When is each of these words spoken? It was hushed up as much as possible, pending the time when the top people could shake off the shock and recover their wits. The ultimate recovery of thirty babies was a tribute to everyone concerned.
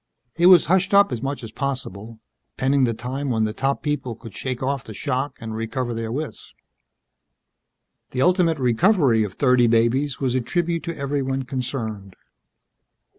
It 0.35 0.47
was 0.47 0.65
hushed 0.65 0.95
up 0.95 1.11
as 1.11 1.21
much 1.21 1.43
as 1.43 1.51
possible, 1.51 2.19
pending 2.57 2.85
the 2.85 2.93
time 2.95 3.29
when 3.29 3.43
the 3.43 3.53
top 3.53 3.83
people 3.83 4.15
could 4.15 4.33
shake 4.33 4.63
off 4.63 4.83
the 4.83 4.95
shock 4.95 5.37
and 5.39 5.53
recover 5.53 5.93
their 5.93 6.11
wits. 6.11 6.55
The 8.09 8.23
ultimate 8.23 8.57
recovery 8.57 9.23
of 9.23 9.33
thirty 9.35 9.67
babies 9.67 10.19
was 10.19 10.33
a 10.33 10.41
tribute 10.41 10.81
to 10.85 10.97
everyone 10.97 11.43
concerned. 11.43 12.15